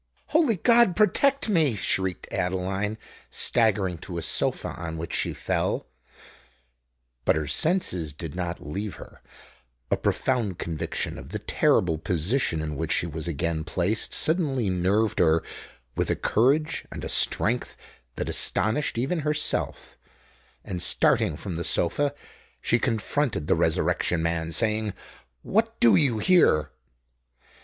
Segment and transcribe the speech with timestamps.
[0.29, 2.97] "Holy God protect me!" shrieked Adeline,
[3.29, 5.85] staggering to a sofa, on which she fell.
[7.23, 9.21] But her senses did not leave her:
[9.91, 15.19] a profound conviction of the terrible position in which she was again placed, suddenly nerved
[15.19, 15.43] her
[15.95, 17.77] with a courage and a strength
[18.15, 19.99] that astonished even herself;
[20.65, 22.15] and, starting from the sofa,
[22.59, 24.95] she confronted the Resurrection Man, saying,
[25.43, 26.71] "What do you here?"